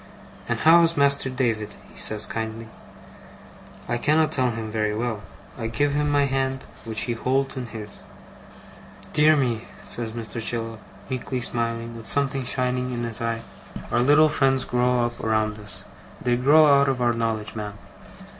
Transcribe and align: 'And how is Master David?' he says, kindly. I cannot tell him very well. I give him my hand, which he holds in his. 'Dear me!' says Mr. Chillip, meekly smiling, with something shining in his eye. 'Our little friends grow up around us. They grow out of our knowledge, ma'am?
'And 0.49 0.57
how 0.61 0.81
is 0.81 0.97
Master 0.97 1.29
David?' 1.29 1.75
he 1.93 1.95
says, 1.95 2.25
kindly. 2.25 2.69
I 3.87 3.99
cannot 3.99 4.31
tell 4.31 4.49
him 4.49 4.71
very 4.71 4.95
well. 4.95 5.21
I 5.59 5.67
give 5.67 5.93
him 5.93 6.09
my 6.09 6.25
hand, 6.25 6.65
which 6.85 7.01
he 7.01 7.13
holds 7.13 7.55
in 7.55 7.67
his. 7.67 8.01
'Dear 9.13 9.35
me!' 9.35 9.65
says 9.83 10.09
Mr. 10.13 10.41
Chillip, 10.41 10.79
meekly 11.07 11.39
smiling, 11.39 11.95
with 11.95 12.07
something 12.07 12.45
shining 12.45 12.91
in 12.91 13.03
his 13.03 13.21
eye. 13.21 13.41
'Our 13.91 13.99
little 14.01 14.27
friends 14.29 14.65
grow 14.65 15.05
up 15.05 15.23
around 15.23 15.59
us. 15.59 15.83
They 16.19 16.35
grow 16.35 16.81
out 16.81 16.89
of 16.89 16.99
our 16.99 17.13
knowledge, 17.13 17.53
ma'am? 17.53 17.75